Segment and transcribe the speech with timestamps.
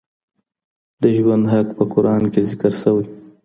[1.01, 3.05] د ژوند حق په قرآن کي ذکر سوی.